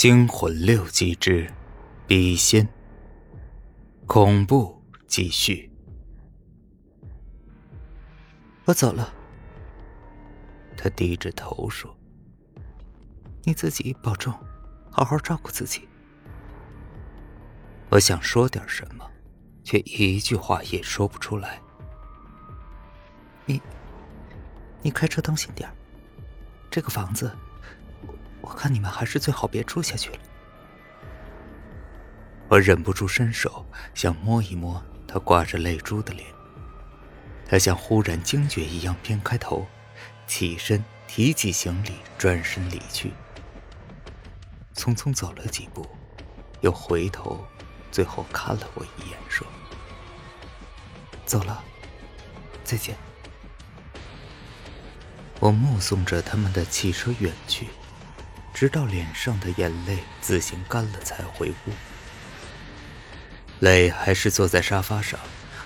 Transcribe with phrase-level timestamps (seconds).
[0.00, 1.46] 惊魂六级之
[2.06, 2.66] 笔仙，
[4.06, 5.70] 恐怖继续。
[8.64, 9.12] 我走了。
[10.74, 11.94] 他低着头说
[13.44, 14.32] ：“你自己保重，
[14.90, 15.86] 好好照顾自己。”
[17.90, 19.04] 我想说点什么，
[19.62, 21.60] 却一句话也说不出来。
[23.44, 23.60] 你，
[24.80, 25.70] 你开车当心点
[26.70, 27.30] 这个房子。
[28.40, 30.18] 我看你们还是最好别住下去了。
[32.48, 36.26] 我忍不住伸手想摸一摸他挂着泪珠的脸。
[37.46, 39.66] 他像忽然惊觉一样偏开头，
[40.26, 43.12] 起身提起行李，转身离去。
[44.74, 45.84] 匆匆走了几步，
[46.60, 47.44] 又回头，
[47.90, 49.46] 最后看了我一眼，说
[51.26, 51.62] ：“走了，
[52.62, 52.96] 再见。”
[55.40, 57.66] 我目送着他们的汽车远去。
[58.60, 61.72] 直到脸上的眼泪自行干了，才回屋。
[63.60, 65.18] 磊还是坐在沙发上，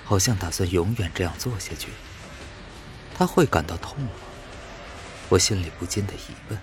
[0.05, 1.89] 好像打算永远这样坐下去。
[3.12, 4.11] 他会感到痛吗？
[5.28, 6.59] 我心里不禁的疑问。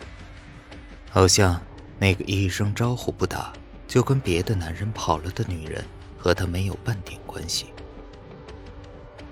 [1.10, 1.62] 好像
[2.00, 3.52] 那个一声招呼不打
[3.86, 5.84] 就跟别的男人跑了的女人，
[6.18, 7.74] 和他没有半点关系。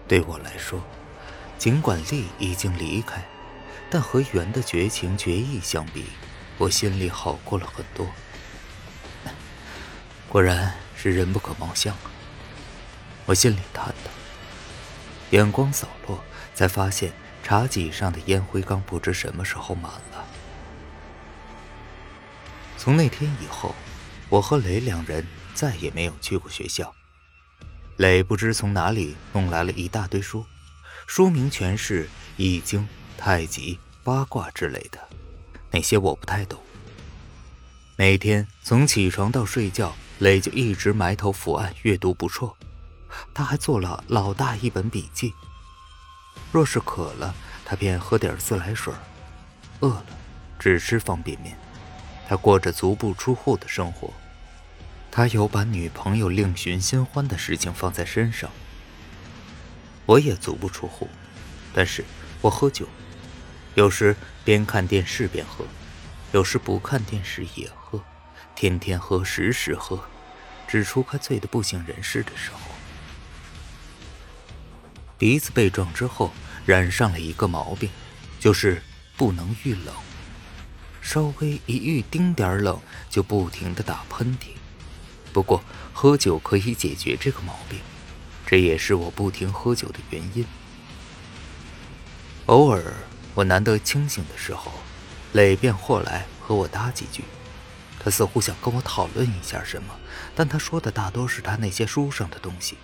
[0.05, 0.83] 对我来说，
[1.57, 3.23] 尽管丽已经离开，
[3.89, 6.07] 但和袁的绝情绝义相比，
[6.59, 8.05] 我心里好过了很多。
[10.27, 12.11] 果然是人不可貌相啊！
[13.25, 14.11] 我心里叹道。
[15.31, 16.21] 眼光扫落，
[16.53, 20.25] 才发现茶几上的烟灰缸不知什么时候满了。
[22.77, 23.73] 从那天以后，
[24.27, 26.93] 我和雷两人再也没有去过学校。
[27.95, 30.45] 雷不知从哪里弄来了一大堆书，
[31.07, 32.81] 书名全是《易经》
[33.17, 34.99] 《太极》《八卦》之类的。
[35.71, 36.59] 那些我不太懂。
[37.95, 42.55] 每天从起床到睡觉，磊就一直埋头伏案阅读不辍。
[43.33, 45.33] 他还做了老大一本笔记。
[46.51, 47.35] 若是渴了，
[47.65, 48.93] 他便喝点自来水；
[49.81, 50.05] 饿了，
[50.57, 51.57] 只吃方便面。
[52.27, 54.13] 他过着足不出户的生活。
[55.11, 58.49] 他有把女朋友另寻新欢的事情放在身上。
[60.05, 61.07] 我也足不出户，
[61.73, 62.05] 但是
[62.41, 62.87] 我喝酒。
[63.79, 64.13] 有时
[64.43, 65.63] 边看电视边喝，
[66.33, 68.03] 有时不看电视也喝，
[68.53, 70.03] 天天喝，时时喝，
[70.67, 72.59] 只除快醉得不省人事的时候。
[75.17, 76.33] 鼻子被撞之后，
[76.65, 77.89] 染上了一个毛病，
[78.37, 78.81] 就是
[79.15, 79.95] 不能遇冷，
[81.01, 82.77] 稍微一遇丁点儿冷
[83.09, 84.47] 就不停的打喷嚏。
[85.31, 85.63] 不过
[85.93, 87.79] 喝酒可以解决这个毛病，
[88.45, 90.45] 这也是我不停喝酒的原因。
[92.47, 92.83] 偶尔。
[93.39, 94.69] 我难得清醒的时候，
[95.31, 97.23] 磊便过来和我搭几句。
[97.97, 99.95] 他似乎想跟我讨论一下什么，
[100.35, 102.75] 但他说的大多是他那些书上的东西。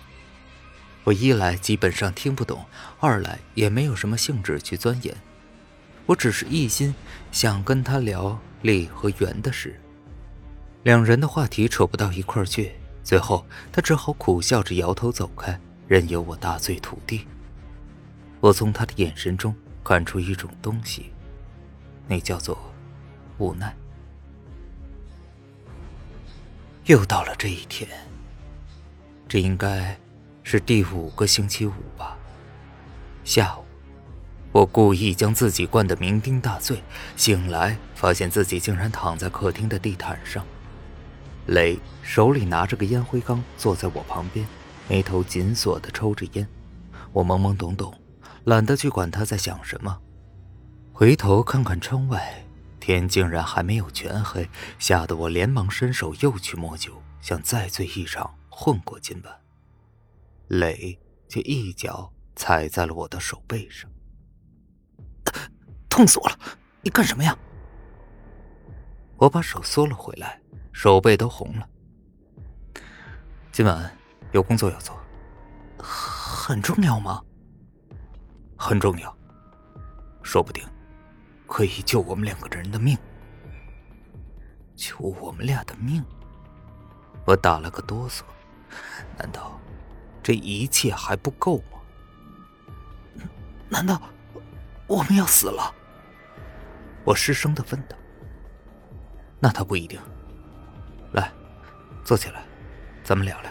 [1.04, 2.64] 我一来基本上听不懂，
[2.98, 5.14] 二来也没有什么兴致去钻研。
[6.06, 6.94] 我只是一心
[7.30, 9.78] 想跟他聊丽和袁的事。
[10.84, 12.72] 两人的话题扯不到一块儿去，
[13.04, 17.26] 最后他只好苦笑着摇头走开，任由我大醉土地。
[18.40, 19.54] 我从他的眼神中。
[19.88, 21.12] 看出一种东西，
[22.08, 22.58] 那叫做
[23.38, 23.72] 无奈。
[26.86, 27.88] 又到了这一天，
[29.28, 29.96] 这应该
[30.42, 32.18] 是第五个星期五吧。
[33.22, 33.64] 下午，
[34.50, 36.82] 我故意将自己灌得酩酊大醉，
[37.14, 40.44] 醒来发现自己竟然躺在客厅的地毯上。
[41.46, 44.44] 雷手里拿着个烟灰缸，坐在我旁边，
[44.88, 46.44] 眉头紧锁的抽着烟。
[47.12, 47.96] 我懵懵懂懂。
[48.46, 50.00] 懒得去管他在想什么，
[50.92, 52.46] 回头看看窗外，
[52.78, 54.48] 天竟然还没有全黑，
[54.78, 59.34] 吓得我连忙伸手又去摸酒，想再醉一场混过今晚。
[60.46, 60.96] 磊
[61.28, 63.90] 却一脚踩在了我的手背上，
[65.88, 66.38] 痛死我了！
[66.82, 67.36] 你干什么呀？
[69.16, 70.40] 我把手缩了回来，
[70.72, 71.68] 手背都红了。
[73.50, 73.90] 今晚
[74.30, 74.96] 有工作要做，
[75.78, 77.20] 很重要吗？
[78.66, 79.16] 很重要，
[80.24, 80.64] 说不定
[81.46, 82.98] 可以救我们两个人的命。
[84.74, 86.04] 救我们俩的命？
[87.24, 88.22] 我打了个哆嗦。
[89.16, 89.60] 难道
[90.20, 91.78] 这一切还不够吗？
[93.68, 94.02] 难道
[94.88, 95.72] 我们要死了？
[97.04, 97.96] 我失声的问道。
[99.38, 100.00] 那他不一定。
[101.12, 101.30] 来，
[102.02, 102.42] 坐起来，
[103.04, 103.50] 咱们聊聊。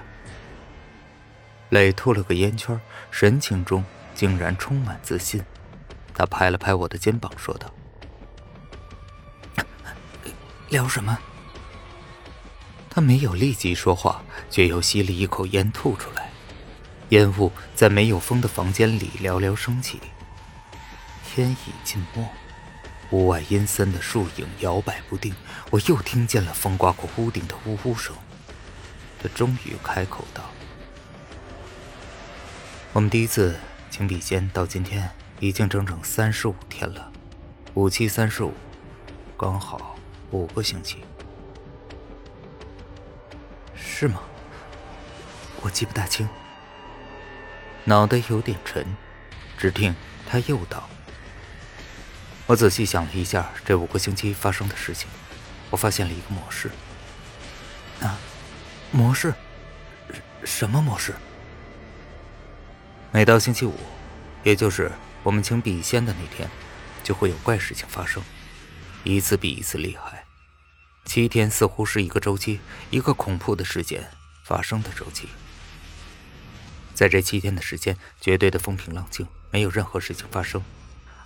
[1.69, 2.77] 磊吐了个烟圈，
[3.11, 3.81] 神情中。
[4.15, 5.43] 竟然充满自信，
[6.13, 7.71] 他拍了拍我的肩膀，说道
[10.69, 11.19] ：“聊什么？”
[12.89, 16.31] 他没有立即说话，却又吸了一口烟吐出来，
[17.09, 19.99] 烟雾在没有风的房间里寥寥升起。
[21.27, 22.25] 天已近末，
[23.11, 25.35] 屋外阴森的树影摇摆不定，
[25.71, 28.15] 我又听见了风刮过屋顶的呜呜声。
[29.21, 30.41] 他终于开口道
[32.93, 33.59] ：“我们第一次
[33.89, 35.09] 请笔仙到今天
[35.39, 37.11] 已经整整三十五天了，
[37.73, 38.53] 五七三十五，
[39.37, 39.95] 刚好
[40.31, 41.03] 五个星期。”
[43.75, 44.21] 是吗？
[45.61, 46.27] 我记不大清。
[47.85, 48.85] 脑袋有点沉，
[49.57, 49.95] 只听
[50.27, 50.89] 他又道
[52.47, 55.07] ：“我仔细想了一下这五个星期发生的事情，
[55.69, 56.69] 我发现了一个模式。
[58.01, 58.17] 啊，
[58.91, 59.33] 模式？
[60.43, 61.13] 什么模式？
[63.15, 63.73] 每到星期五，
[64.43, 64.91] 也就是
[65.23, 66.49] 我们请笔仙的那天，
[67.01, 68.21] 就会有怪事情发生，
[69.05, 70.25] 一次比一次厉害。”
[71.05, 72.59] 七天似乎是一个周期，
[72.89, 74.11] 一个恐怖的事件
[74.43, 75.29] 发生的周期。
[76.93, 80.61] 在这七天的时间，绝对的风平浪静，没有任何事情发生。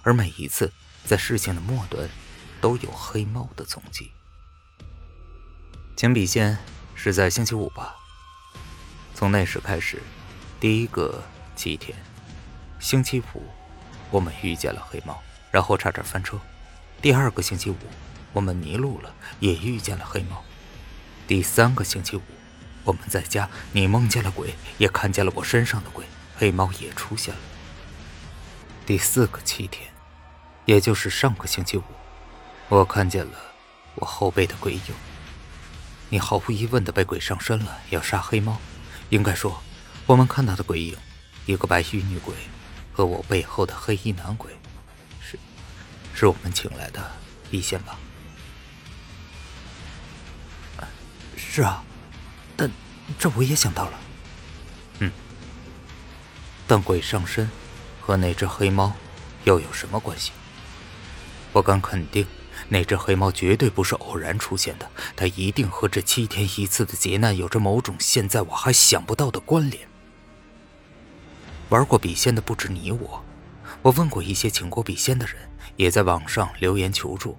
[0.04, 0.72] 而每一次
[1.06, 2.08] 在事情的末端，
[2.62, 4.12] 都有黑猫的踪迹。
[5.96, 6.56] 请笔仙
[6.94, 7.96] 是在星期五吧？
[9.16, 10.04] 从那时开始，
[10.60, 11.24] 第一个
[11.60, 11.94] 七天，
[12.80, 13.44] 星期五，
[14.12, 15.22] 我们遇见了黑猫，
[15.52, 16.40] 然后差点翻车。
[17.02, 17.76] 第二个星期五。
[18.32, 20.42] 我们迷路了，也遇见了黑猫。
[21.28, 22.22] 第三个星期五，
[22.86, 26.06] 我们在家，你梦见了鬼，也看见了我身上的鬼，
[26.38, 27.42] 黑猫也出现了。
[28.86, 29.90] 第四个七天，
[30.64, 31.84] 也就是上个星期五，
[32.70, 33.34] 我看见了
[33.96, 34.82] 我后背的鬼影。
[36.08, 38.62] 你毫无疑问的被鬼上身了，要杀黑猫。
[39.10, 39.62] 应该说，
[40.06, 40.96] 我们看到的鬼影，
[41.50, 42.36] 一个白衣女鬼，
[42.94, 44.52] 和我背后的黑衣男鬼，
[45.20, 45.40] 是，
[46.14, 47.12] 是我们请来的
[47.50, 47.98] 一仙吧。
[51.36, 51.84] 是啊，
[52.56, 52.70] 但
[53.18, 54.00] 这我也想到了。
[55.00, 55.12] 嗯，
[56.68, 57.50] 但鬼上身
[58.00, 58.94] 和那只黑猫
[59.46, 60.32] 又有什么关系？
[61.52, 62.28] 我敢肯定，
[62.68, 69.89] 那只黑猫绝对不是偶然出现的，它一定和这七天一次的劫难有着某种现在我还想不到的关联。
[71.70, 73.24] 玩过笔仙的不止你我，
[73.82, 75.36] 我问过一些请过笔仙的人，
[75.76, 77.38] 也在网上留言求助。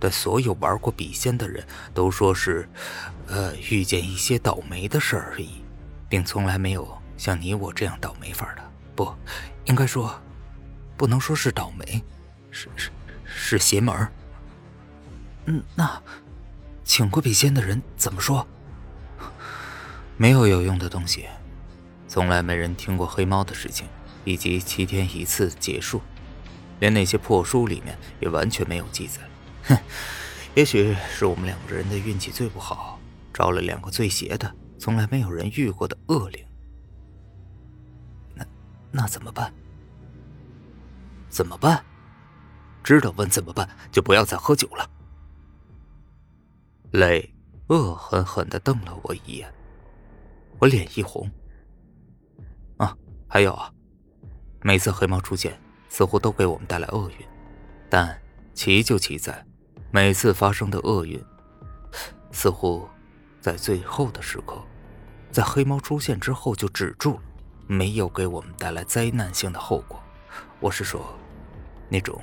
[0.00, 2.68] 但所有玩过笔仙的人都说是，
[3.26, 5.62] 呃，遇见一些倒霉的事而已，
[6.08, 6.86] 并从来没有
[7.16, 8.62] 像你我这样倒霉法的。
[8.94, 9.12] 不，
[9.64, 10.18] 应该说，
[10.96, 12.02] 不能说是倒霉，
[12.50, 12.90] 是是
[13.24, 14.08] 是邪门。
[15.46, 16.00] 嗯，那
[16.84, 18.46] 请过笔仙的人怎么说？
[20.16, 21.26] 没有有用的东西，
[22.08, 23.86] 从来没人听过黑猫的事情，
[24.24, 26.00] 以及七天一次结束，
[26.80, 29.20] 连那些破书里面也完全没有记载。
[29.64, 29.76] 哼，
[30.54, 32.98] 也许是我们两个人的运气最不好，
[33.32, 36.42] 招了两个最邪的、从来没有人遇过的恶灵。
[38.34, 38.46] 那
[38.90, 39.52] 那怎么办？
[41.28, 41.84] 怎么办？
[42.82, 44.90] 知道问怎么办，就不要再喝酒了。
[46.92, 47.34] 磊
[47.66, 49.52] 恶狠狠地瞪了我一眼，
[50.58, 51.30] 我脸一红。
[53.30, 53.70] 还有啊，
[54.62, 55.60] 每次黑猫出现，
[55.90, 57.16] 似乎都给我们带来厄运，
[57.90, 58.18] 但
[58.54, 59.44] 奇就奇在。
[59.90, 61.22] 每次发生的厄运，
[62.32, 62.88] 似乎
[63.40, 64.62] 在最后的时刻，
[65.30, 67.22] 在黑猫出现之后就止住了，
[67.66, 70.02] 没有给我们带来灾难性的后果。
[70.58, 71.14] 我是说，
[71.88, 72.18] 那种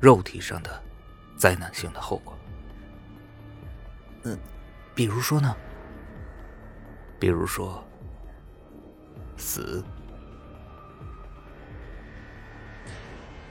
[0.00, 0.82] 肉体上的
[1.36, 2.36] 灾难性的后果。
[4.24, 4.38] 嗯，
[4.94, 5.56] 比如说呢？
[7.18, 7.82] 比如说，
[9.36, 9.82] 死。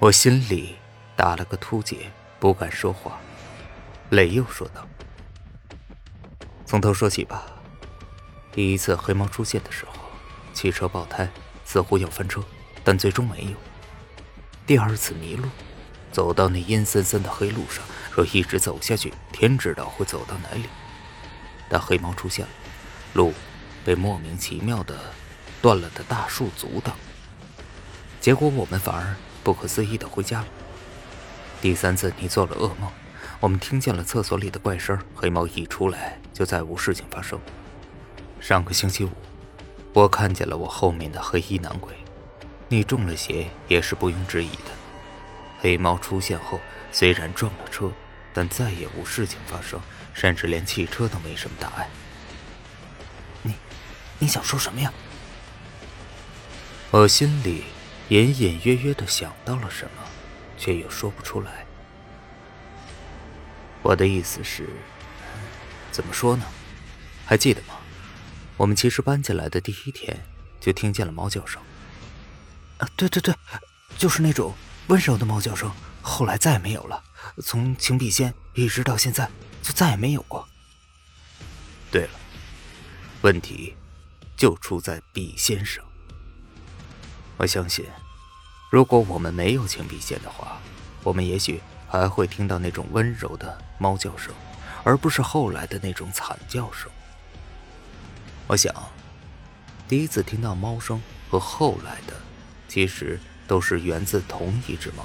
[0.02, 0.78] 我心里
[1.16, 3.20] 打了个突结，不敢说话。
[4.10, 4.88] 磊又说道
[6.66, 7.46] ：“从头说起吧。
[8.52, 9.94] 第一次黑猫出现的时候，
[10.56, 11.30] 汽车爆胎，
[11.64, 12.44] 似乎要翻车，
[12.84, 13.52] 但最终没有。
[14.66, 15.48] 第二次迷路，
[16.12, 20.66] 走到那阴森森的黑路上，说一直走下去，天知道会走到哪里。
[21.70, 22.52] 但黑猫出现了，
[23.14, 23.36] 路
[23.86, 25.00] 被莫名其妙的
[25.62, 26.96] 断了的大树阻挡，
[28.20, 30.48] 结果我们反而不可思议的回家了。
[31.62, 32.92] 第三次，你做了噩梦。”
[33.40, 37.40] 我们听见了厕所里的怪声，黑猫一出来就再无事情发生。
[38.40, 39.10] 上个星期五，
[39.94, 41.92] 我看见了我后面的黑衣男鬼，
[42.68, 44.72] 你中了邪也是不庸置疑的。
[45.60, 46.60] 黑猫出现后，
[46.92, 47.92] 虽然撞了车，
[48.32, 49.82] 但再也无事情发生，
[50.14, 51.90] 甚至连汽车都没什么大碍。
[53.42, 53.56] 你，
[54.20, 54.94] 你想说什么呀？
[56.92, 57.64] 我心里
[58.12, 60.04] 隐隐约约的想到了什么，
[60.58, 61.66] 却又说不出来。
[63.82, 64.68] 我的意思是，
[65.94, 66.46] 怎么说呢？
[67.26, 67.76] 还记得吗？
[68.58, 70.26] 我们其实搬进来的第一天
[70.60, 71.62] 就听见了猫叫声。
[72.80, 73.34] 啊，对对对，
[73.98, 74.54] 就是那种
[74.88, 77.02] 温柔的猫叫声，后来再也没有了。
[77.42, 79.32] 从请笔仙一直到现在，
[79.64, 80.46] 就再也没有过。
[81.90, 82.20] 对了，
[83.22, 83.74] 问题
[84.36, 85.82] 就出在笔仙上。
[87.42, 87.84] 我相信，
[88.70, 90.62] 如果我们没有请笔线的话，
[91.02, 94.32] 我们也许还会听到那种温柔的猫叫声，
[94.84, 96.88] 而不是后来的那种惨叫声。
[98.46, 98.72] 我想，
[99.88, 102.14] 第一次听到猫声和后来的。
[102.68, 105.04] 其实都是源自同一只猫，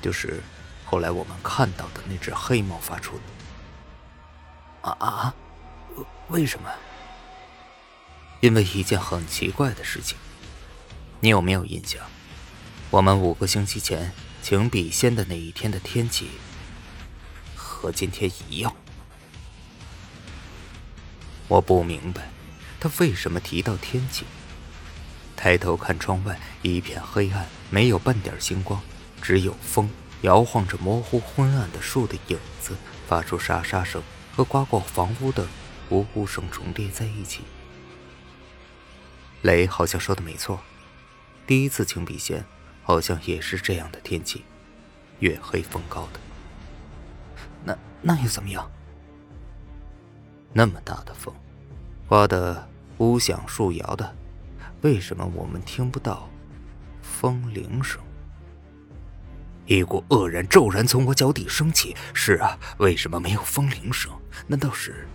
[0.00, 0.42] 就是
[0.86, 4.88] 后来我们看到的那只黑猫发出的。
[4.88, 5.34] 啊啊！
[6.28, 6.70] 为什么？
[8.40, 10.16] 因为一件很奇怪的事情。
[11.20, 12.00] 你有没有印象？
[12.90, 16.28] 我们五个星期前请笔仙的那一天的天气，
[17.56, 18.72] 和今天一样。
[21.48, 22.30] 我不明白，
[22.78, 24.24] 他为什么提到天气。
[25.34, 28.80] 抬头看窗外，一片黑暗，没有半点星光，
[29.20, 29.90] 只有风
[30.22, 32.76] 摇晃着模糊昏暗的树的影子，
[33.08, 34.00] 发出沙沙声，
[34.36, 35.46] 和刮过房屋的
[35.90, 37.40] 呜呜声重叠在一起。
[39.42, 40.60] 雷好像说的没错，
[41.48, 42.44] 第一次请笔仙，
[42.82, 44.44] 好像也是这样的天气，
[45.20, 46.20] 月黑风高的。
[47.64, 48.70] 那那又怎么样？
[50.52, 51.34] 那么大的风，
[52.06, 54.14] 刮得屋响树摇的。
[54.82, 56.28] 为什么我们听不到
[57.00, 57.98] 风铃声？
[59.64, 61.96] 一股愕然骤然从我脚底升起。
[62.12, 64.12] 是啊，为什么没有风铃声？
[64.46, 65.08] 难道是……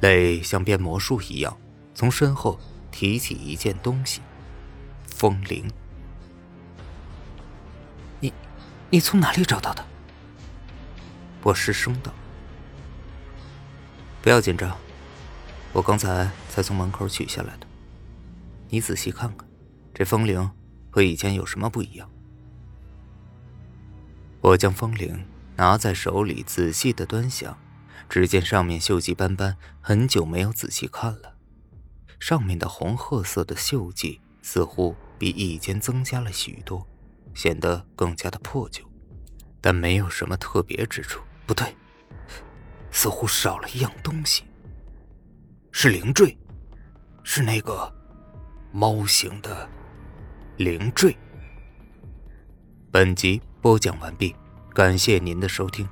[0.00, 1.54] 泪像变魔术一样，
[1.94, 2.58] 从身后
[2.96, 4.22] 提起一件东西——
[5.06, 5.70] 风铃。
[8.20, 8.32] 你，
[8.88, 9.84] 你从哪里找到的？
[11.42, 12.10] 我失声道
[14.22, 14.74] ：“不要紧张。”
[15.74, 17.66] 我刚才才从门口取下来的，
[18.70, 19.46] 你仔细看看，
[19.92, 20.50] 这风铃
[20.88, 22.10] 和以前有什么不一样？
[24.40, 25.22] 我将风铃
[25.56, 27.58] 拿在手里，仔细的端详，
[28.08, 31.35] 只见上面锈迹斑斑，很久没有仔细看了。
[32.18, 36.86] 上面的红褐色的锈迹似乎比以前增加了许多，
[37.34, 38.84] 显得更加的破旧，
[39.60, 41.22] 但没有什么特别之处。
[41.46, 41.74] 不对，
[42.90, 44.44] 似乎少了一样东西。
[45.70, 46.36] 是灵坠，
[47.22, 47.92] 是那个
[48.72, 49.68] 猫形的
[50.56, 51.16] 灵坠。
[52.90, 54.34] 本集播讲完毕，
[54.72, 55.86] 感谢您的收听。